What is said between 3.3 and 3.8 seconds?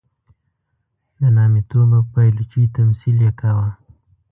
کاوه.